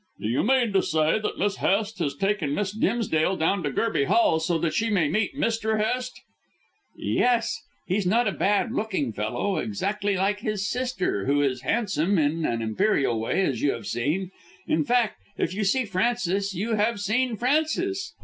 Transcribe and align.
"Do 0.19 0.27
you 0.27 0.41
mean 0.41 0.73
to 0.73 0.81
say 0.81 1.19
that 1.19 1.37
Miss 1.37 1.57
Hest 1.57 1.99
has 1.99 2.15
taken 2.15 2.55
Miss 2.55 2.71
Dimsdale 2.71 3.35
down 3.37 3.61
to 3.61 3.69
Gerby 3.69 4.05
Hall 4.05 4.39
so 4.39 4.57
that 4.57 4.73
she 4.73 4.89
may 4.89 5.07
meet 5.07 5.35
Mr. 5.35 5.77
Hest?" 5.79 6.19
"Yes. 6.97 7.59
He's 7.85 8.07
not 8.07 8.27
a 8.27 8.31
bad 8.31 8.71
looking 8.71 9.13
fellow: 9.13 9.57
exactly 9.57 10.15
like 10.17 10.39
his 10.39 10.67
sister, 10.67 11.27
who 11.27 11.43
is 11.43 11.61
handsome 11.61 12.17
in 12.17 12.45
an 12.45 12.63
imperial 12.63 13.19
way, 13.19 13.41
as 13.45 13.61
you 13.61 13.73
have 13.73 13.85
seen. 13.85 14.31
In 14.65 14.83
fact, 14.83 15.21
if 15.37 15.53
you 15.53 15.63
see 15.63 15.85
Frances 15.85 16.55
you 16.55 16.73
have 16.73 16.99
seen 16.99 17.37
Francis. 17.37 18.15